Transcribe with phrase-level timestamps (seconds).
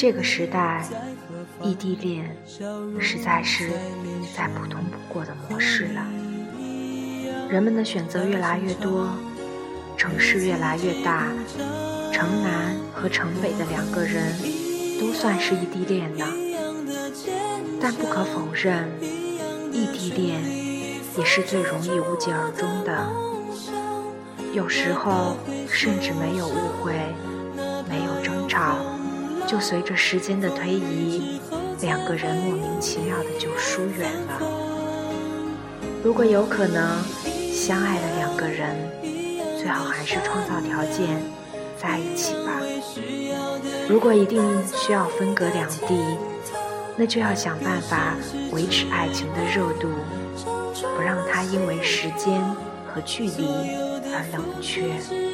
[0.00, 0.82] 这个时代，
[1.62, 2.34] 异地恋
[2.98, 3.68] 实在是
[4.34, 6.02] 再普通不过的模式了。
[7.50, 9.10] 人们的选择越来越多，
[9.98, 11.26] 城市越来越大，
[12.10, 14.32] 城南和城北的两个人
[14.98, 16.26] 都算是异地恋了。
[17.78, 18.88] 但不可否认，
[19.70, 20.42] 异地恋
[21.18, 23.06] 也是最容易无疾而终的。
[24.54, 25.36] 有时候
[25.68, 26.94] 甚至没有误会，
[27.86, 28.78] 没有争吵，
[29.50, 31.40] 就随着时间的推移，
[31.80, 34.40] 两个人莫名其妙的就疏远了。
[36.04, 36.96] 如果有可能，
[37.52, 38.76] 相爱的两个人
[39.58, 41.20] 最好还是创造条件
[41.76, 42.62] 在一起吧。
[43.88, 45.96] 如果一定需要分隔两地，
[46.96, 48.14] 那就要想办法
[48.52, 49.88] 维持爱情的热度，
[50.96, 52.40] 不让它因为时间
[52.86, 53.48] 和距离。
[54.12, 55.29] 而冷却。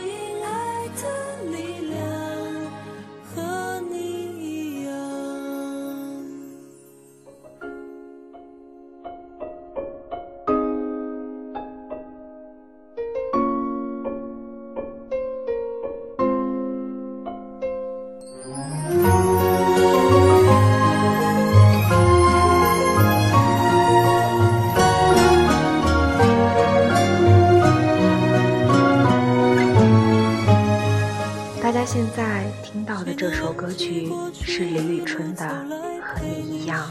[36.07, 36.89] 和你一样》。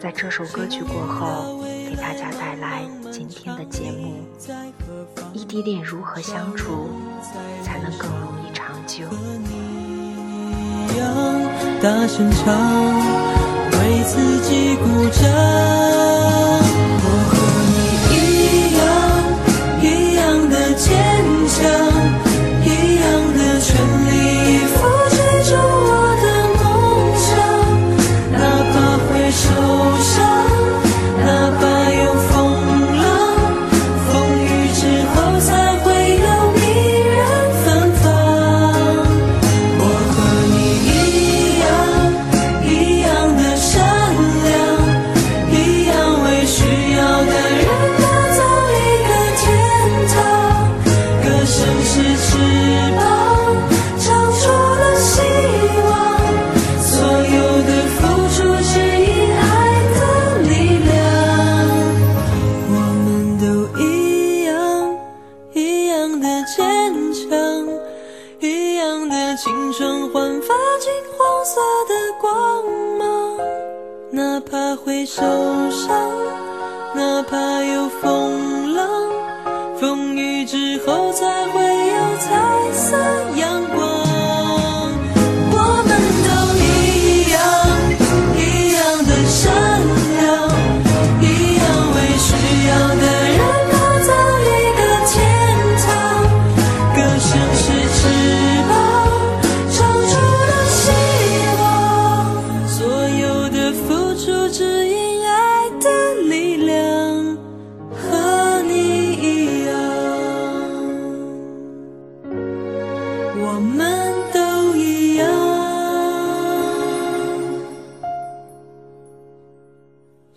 [0.00, 4.24] 在这首歌曲过后，给大家带来今天的节目：
[5.32, 6.88] 异地恋如何相处
[7.62, 9.04] 才能更容易长久？
[11.82, 12.54] 大声唱，
[13.72, 16.59] 为自己鼓掌。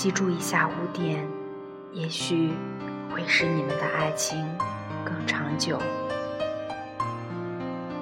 [0.00, 1.28] 记住以下五点，
[1.92, 2.54] 也许
[3.12, 4.42] 会使你们的爱情
[5.04, 5.78] 更长久。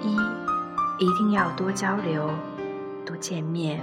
[0.01, 0.17] 一，
[1.05, 2.31] 一定要多交流，
[3.05, 3.81] 多见面。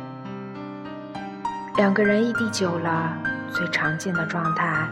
[1.76, 3.12] 两个人异地久了，
[3.52, 4.88] 最常见的状态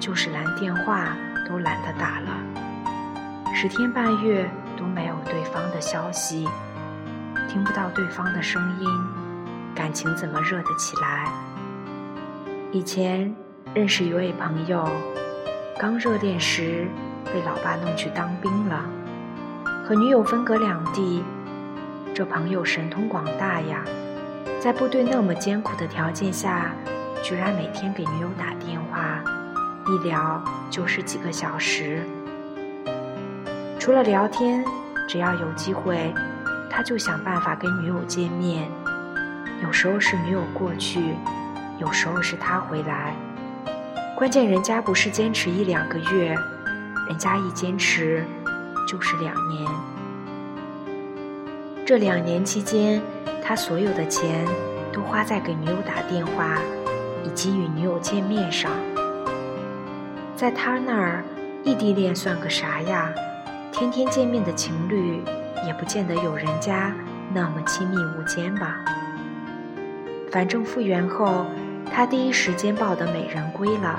[0.00, 1.16] 就是连电话
[1.48, 2.32] 都懒得打了。
[3.54, 6.48] 十天半月都没有对方的消息，
[7.48, 8.90] 听不到对方的声音，
[9.72, 11.30] 感情怎么热得起来？
[12.76, 13.34] 以前
[13.72, 14.86] 认识一位朋友，
[15.78, 16.86] 刚热恋时
[17.24, 18.84] 被老爸弄去当兵了，
[19.82, 21.24] 和女友分隔两地。
[22.12, 23.82] 这朋友神通广大呀，
[24.60, 26.70] 在部队那么艰苦的条件下，
[27.22, 29.24] 居然每天给女友打电话，
[29.86, 32.02] 一聊就是几个小时。
[33.80, 34.62] 除了聊天，
[35.08, 36.12] 只要有机会，
[36.68, 38.68] 他就想办法跟女友见面。
[39.64, 41.14] 有时候是女友过去，
[41.78, 43.14] 有时候是他回来。
[44.16, 46.34] 关键人家不是坚持一两个月，
[47.08, 48.24] 人家一坚持
[48.88, 49.70] 就是两年。
[51.84, 53.00] 这两年期间，
[53.44, 54.44] 他所有的钱
[54.92, 56.58] 都花在给女友打电话
[57.22, 58.70] 以及与女友见面上。
[60.34, 61.22] 在他那儿，
[61.62, 63.12] 异地恋算个啥呀？
[63.70, 65.22] 天天见面的情侣，
[65.66, 66.92] 也不见得有人家
[67.34, 68.78] 那么亲密无间吧。
[70.32, 71.46] 反正复原后，
[71.92, 73.98] 他第一时间抱得美人归了。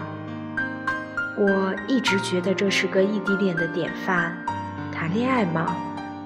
[1.38, 4.36] 我一直觉得这是个异地恋的典范。
[4.92, 5.76] 谈恋爱嘛。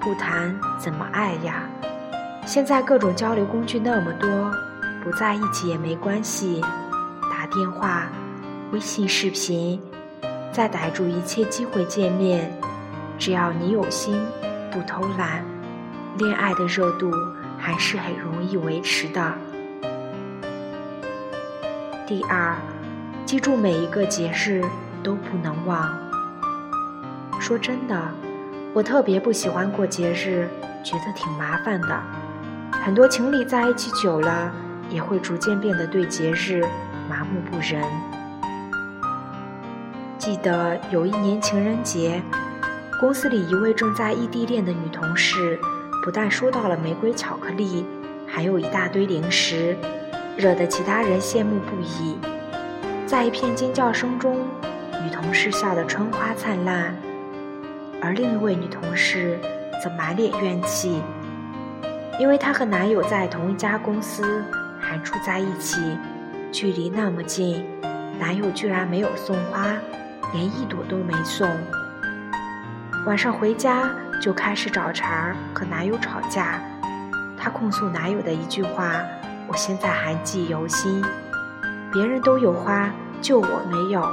[0.04, 1.62] 不谈怎么爱呀？
[2.44, 4.28] 现在各种交流工具那么多，
[5.00, 6.60] 不在一起也没关系，
[7.30, 8.08] 打电话、
[8.72, 9.80] 微信视频，
[10.50, 12.52] 再逮住一切机会见面，
[13.16, 14.20] 只要你有心，
[14.72, 15.44] 不偷懒，
[16.18, 17.12] 恋爱的热度
[17.56, 19.32] 还是很容易维持的。
[22.12, 22.54] 第二，
[23.24, 24.62] 记住每一个节日
[25.02, 25.90] 都不能忘。
[27.40, 27.98] 说真的。
[28.74, 30.46] 我特别不喜欢过节日，
[30.84, 32.02] 觉得挺麻烦的。
[32.84, 34.52] 很多情侣在一起久了，
[34.90, 36.62] 也会逐渐变得对节日
[37.08, 37.82] 麻木不仁。
[40.18, 42.20] 记得有一年情人节，
[43.00, 45.58] 公司里一位正在异地恋的女同事，
[46.04, 47.86] 不但收到了玫瑰巧克力，
[48.26, 49.74] 还有一大堆零食，
[50.36, 52.18] 惹得其他人羡慕不已。
[53.06, 54.36] 在一片尖叫声中，
[55.04, 56.94] 女同事笑得春花灿烂。
[58.00, 59.38] 而另一位女同事
[59.82, 61.00] 则满脸怨气，
[62.18, 64.42] 因为她和男友在同一家公司，
[64.80, 65.96] 还住在一起，
[66.50, 67.64] 距离那么近，
[68.18, 69.66] 男友居然没有送花，
[70.32, 71.48] 连一朵都没送。
[73.06, 73.90] 晚上回家
[74.20, 76.60] 就开始找茬儿，和男友吵架。
[77.38, 79.02] 她控诉男友的一句话，
[79.48, 81.02] 我现在还记忆犹新：
[81.92, 84.08] 别人都有花，就我没有。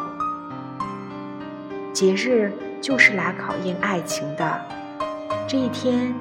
[1.93, 2.51] 节日。
[2.81, 4.61] 就是来考验爱情的。
[5.45, 6.15] 这一天，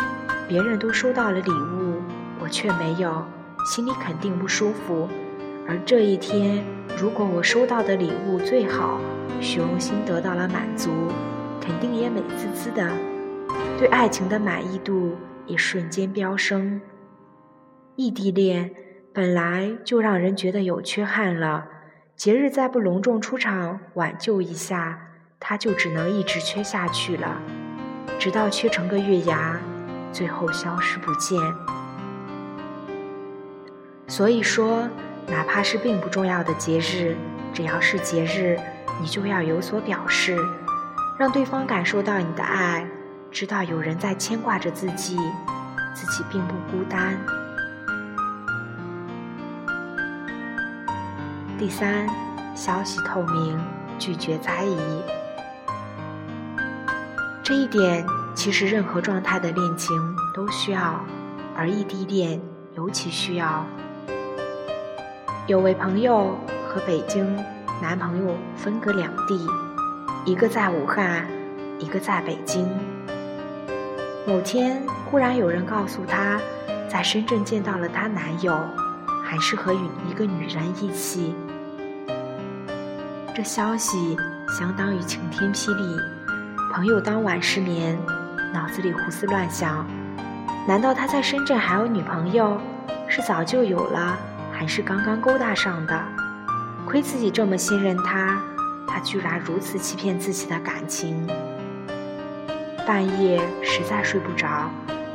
[0.48, 2.02] 别人都收到了礼物，
[2.40, 3.24] 我却没有，
[3.64, 5.08] 心里肯定不舒服。
[5.68, 6.64] 而这一天，
[7.00, 8.98] 如果我收到的礼物最好，
[9.40, 10.90] 虚荣心得到了满足，
[11.60, 12.90] 肯定也美滋滋的，
[13.78, 15.16] 对爱情的满意度
[15.46, 16.80] 也瞬间飙升。
[17.94, 18.68] 异地恋
[19.18, 21.66] 本来就让人觉得有缺憾了，
[22.14, 24.96] 节日再不隆重出场挽救一下。
[25.40, 27.42] 它就只能一直缺下去了，
[28.16, 29.58] 直到缺成个月牙，
[30.12, 31.36] 最后消失不见。
[34.06, 34.88] 所以说，
[35.26, 37.16] 哪怕是并不重要的节日，
[37.52, 38.56] 只要是节日，
[39.00, 40.38] 你就要有所表示，
[41.18, 42.86] 让对方感受到你的爱，
[43.32, 45.16] 知道有人在牵挂着自己，
[45.92, 47.18] 自己并不孤单。
[51.58, 52.06] 第三，
[52.54, 53.58] 消息透明，
[53.98, 54.78] 拒绝猜疑。
[57.42, 59.96] 这一点其实任何状态的恋情
[60.32, 61.04] 都需要，
[61.56, 62.40] 而异地恋
[62.76, 63.66] 尤其需要。
[65.48, 66.38] 有位朋友
[66.68, 67.26] 和北京
[67.82, 69.44] 男朋友分隔两地，
[70.24, 71.26] 一个在武汉，
[71.80, 72.70] 一个在北京。
[74.24, 76.38] 某天忽然有人告诉他，
[76.88, 78.56] 在深圳见到了她男友，
[79.24, 81.34] 还是和与一个女人一起。
[83.38, 84.16] 这消息
[84.48, 85.96] 相当于晴天霹雳。
[86.72, 87.96] 朋友当晚失眠，
[88.52, 89.86] 脑子里胡思乱想：
[90.66, 92.60] 难道他在深圳还有女朋友？
[93.06, 94.18] 是早就有了，
[94.50, 96.02] 还是刚刚勾搭上的？
[96.84, 98.42] 亏自己这么信任他，
[98.88, 101.24] 他居然如此欺骗自己的感情。
[102.84, 104.68] 半夜实在睡不着，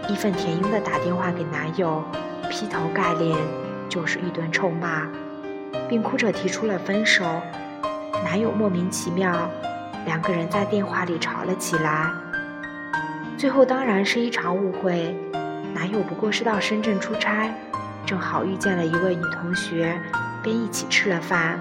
[0.08, 2.01] 义愤填膺地打电话给男友，
[2.50, 3.38] 劈头盖脸
[3.89, 5.10] 就是一顿臭骂，
[5.89, 7.25] 并哭着提出了分手。
[8.24, 9.50] 男友莫名其妙。
[10.06, 12.12] 两个人在电话里吵了起来，
[13.38, 15.15] 最后当然是一场误会。
[15.74, 17.50] 男友不过是到深圳出差，
[18.06, 19.98] 正好遇见了一位女同学，
[20.42, 21.58] 便一起吃了饭。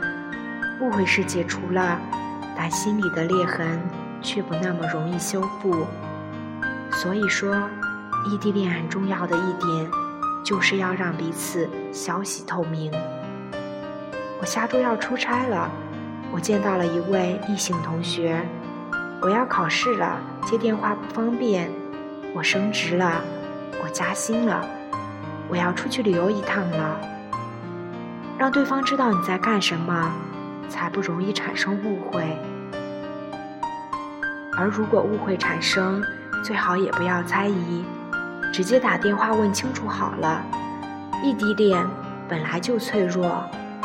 [0.81, 2.01] 误会是解除了，
[2.57, 3.81] 但心里的裂痕
[4.21, 5.87] 却不那么容易修复。
[6.91, 7.55] 所以说，
[8.27, 9.91] 异地恋很重要的一点，
[10.45, 12.91] 就是要让彼此消息透明。
[14.41, 15.71] 我下周要出差了，
[16.33, 18.41] 我见到了一位异性同学。
[19.21, 21.71] 我要考试了，接电话不方便。
[22.35, 23.21] 我升职了，
[23.85, 24.67] 我加薪了，
[25.49, 26.99] 我要出去旅游一趟了。
[28.39, 30.11] 让对方知道你在干什么，
[30.71, 32.25] 才不容易产生误会。
[34.57, 36.03] 而如果误会产生，
[36.43, 37.85] 最好也不要猜疑，
[38.53, 40.43] 直接打电话问清楚好了。
[41.23, 41.87] 异地恋
[42.29, 43.45] 本来就脆弱，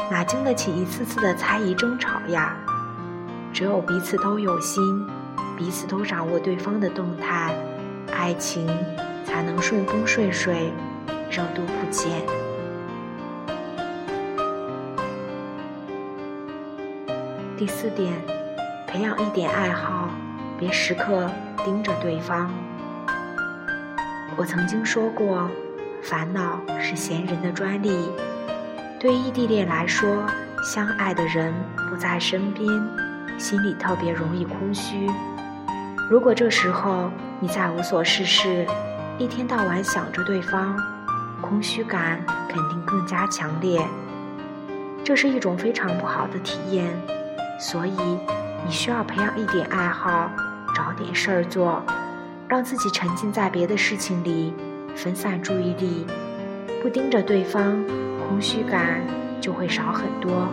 [0.09, 2.55] 哪经得起一次次的猜疑争吵呀？
[3.53, 5.05] 只有彼此都有心，
[5.57, 7.53] 彼此都掌握对方的动态，
[8.15, 8.67] 爱情
[9.25, 10.71] 才能顺风顺水，
[11.29, 12.21] 热度不减。
[17.57, 18.13] 第四点，
[18.87, 20.09] 培养一点爱好，
[20.57, 21.29] 别时刻
[21.65, 22.49] 盯着对方。
[24.37, 25.49] 我曾经说过，
[26.03, 28.09] 烦恼是闲人的专利。
[28.99, 30.25] 对异地恋来说，
[30.63, 31.53] 相爱的人
[31.87, 32.67] 不在身边，
[33.37, 35.07] 心里特别容易空虚。
[36.09, 38.65] 如果这时候你再无所事事，
[39.19, 40.75] 一天到晚想着对方，
[41.41, 43.85] 空虚感肯定更加强烈。
[45.03, 46.87] 这是一种非常不好的体验。
[47.59, 47.95] 所以，
[48.65, 50.31] 你需要培养一点爱好，
[50.75, 51.83] 找点事儿做，
[52.47, 54.55] 让自己沉浸在别的事情里，
[54.95, 56.07] 分散注意力，
[56.81, 57.83] 不盯着对方，
[58.27, 59.01] 空虚感
[59.39, 60.47] 就会少很多，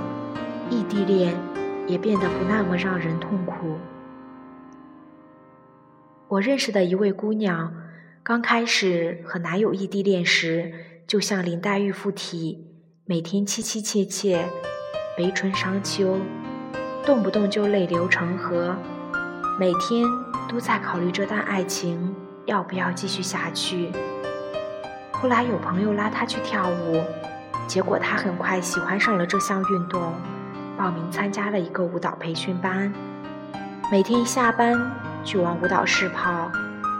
[0.71, 1.35] 异地恋
[1.87, 3.77] 也变得不那么让人痛苦。
[6.29, 7.73] 我认识的一位姑娘，
[8.23, 10.73] 刚开始和男友异地恋时，
[11.07, 12.67] 就像林黛玉附体，
[13.05, 14.49] 每天凄凄切切，
[15.17, 16.19] 悲春伤秋。
[17.05, 18.75] 动不动就泪流成河，
[19.61, 20.07] 每天
[20.49, 22.15] 都在考虑这段爱情
[22.47, 23.91] 要不要继续下去。
[25.13, 27.03] 后来有朋友拉她去跳舞，
[27.67, 30.13] 结果他很快喜欢上了这项运动，
[30.77, 32.93] 报名参加了一个舞蹈培训班。
[33.91, 34.79] 每天一下班
[35.25, 36.51] 就往舞蹈室跑，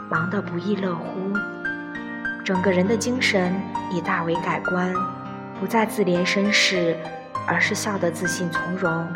[0.09, 1.33] 忙得不亦乐乎，
[2.43, 3.53] 整个人的精神
[3.91, 4.93] 也大为改观，
[5.59, 6.97] 不再自怜身世，
[7.47, 9.07] 而是笑得自信从容。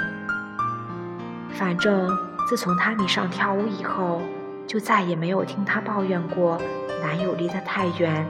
[1.52, 2.10] 反正
[2.48, 4.22] 自从他迷上跳舞以后，
[4.66, 6.60] 就再也没有听她抱怨过
[7.02, 8.26] 男友离得太远、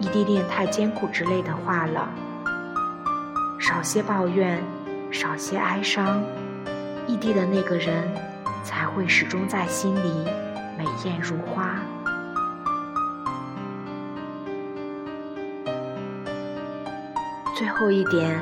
[0.00, 2.08] 异地恋太艰苦之类的话了。
[3.58, 4.62] 少些抱怨，
[5.10, 6.22] 少些哀伤，
[7.06, 8.04] 异地的那个人
[8.62, 10.24] 才会始终在心里
[10.78, 11.76] 美艳如花。
[17.56, 18.38] 最后一点，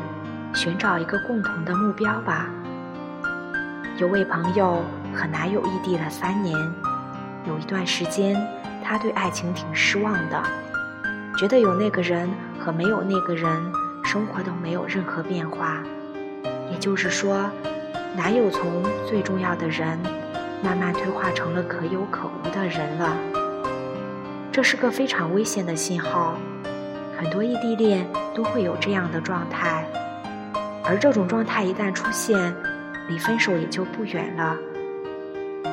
[0.52, 2.48] 寻找一个共同的目标吧。
[3.98, 4.82] 有位朋友
[5.14, 6.58] 和男友异地了三年，
[7.46, 8.36] 有一段时间，
[8.82, 10.42] 他对爱情挺失望的，
[11.38, 12.28] 觉得有那个人
[12.58, 13.72] 和没有那个人，
[14.04, 15.82] 生活都没有任何变化。
[16.70, 17.50] 也就是说，
[18.16, 19.98] 男友从最重要的人，
[20.62, 23.16] 慢慢退化成了可有可无的人了。
[24.52, 26.38] 这是个非常危险的信号，
[27.18, 29.84] 很多异地恋都会有这样的状态，
[30.84, 32.54] 而这种状态一旦出现，
[33.08, 34.56] 离分手也就不远了，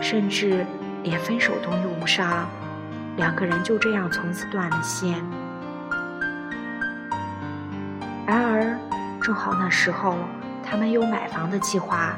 [0.01, 0.65] 甚至
[1.03, 2.49] 连分手都用不上，
[3.17, 5.23] 两个人就这样从此断了线。
[8.31, 8.79] 然而，
[9.21, 10.15] 正好那时候
[10.63, 12.15] 他们有买房的计划，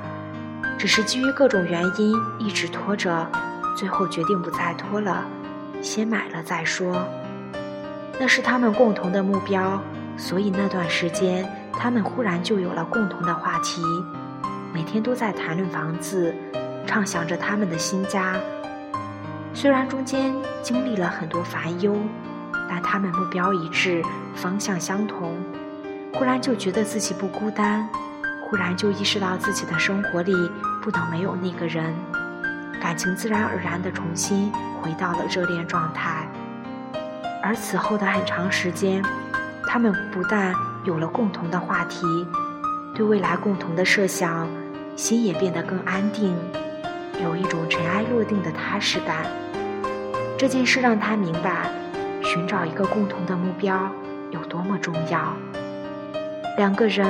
[0.78, 3.28] 只是基于各种原因一直拖着，
[3.76, 5.26] 最后决定不再拖了，
[5.82, 7.04] 先买了再说。
[8.20, 9.82] 那是他们共同的目标，
[10.16, 13.82] 所以那段时间他们忽然就有了共同的话题。
[14.72, 16.32] 每天都在谈论房子，
[16.86, 18.36] 畅想着他们的新家。
[19.52, 21.98] 虽然中间经历了很多烦忧，
[22.70, 24.04] 但他们目标一致，
[24.36, 25.36] 方向相同。
[26.14, 27.90] 忽然就觉得自己不孤单，
[28.42, 30.34] 忽然就意识到自己的生活里
[30.82, 31.94] 不能没有那个人，
[32.80, 36.28] 感情自然而然地重新回到了热恋状态。
[37.42, 39.04] 而此后的很长时间，
[39.68, 40.54] 他们不但
[40.84, 42.06] 有了共同的话题，
[42.94, 44.48] 对未来共同的设想。
[44.96, 46.36] 心也变得更安定，
[47.24, 49.26] 有一种尘埃落定的踏实感。
[50.38, 51.72] 这件事让他明白，
[52.22, 53.92] 寻找一个共同的目标
[54.30, 55.34] 有多么重要。
[56.58, 57.08] 两个人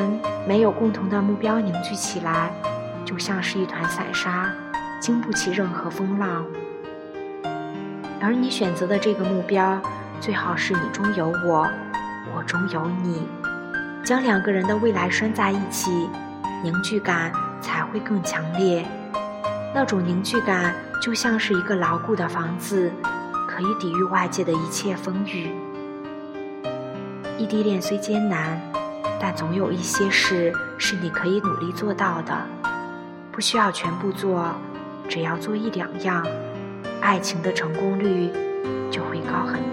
[0.48, 2.52] 没有共同的目标凝聚起来，
[3.06, 4.52] 就像是一团散沙，
[5.00, 6.46] 经不起任何风浪。
[8.22, 9.82] 而你选择的这个目标，
[10.20, 11.68] 最好是你中有我，
[12.36, 13.28] 我中有你，
[14.04, 16.10] 将两个人的未来拴在一起，
[16.64, 17.32] 凝聚感。
[17.64, 18.86] 才会更强烈，
[19.74, 22.92] 那种凝聚感就像是一个牢固的房子，
[23.48, 25.50] 可以抵御外界的一切风雨。
[27.38, 28.62] 异地恋虽艰难，
[29.24, 32.38] 但总有一些事是你可以努力做到的。
[33.32, 34.54] 不需要全部做，
[35.08, 36.28] 只要做一两样，
[37.00, 38.30] 爱情的成功率
[38.92, 39.62] 就会高很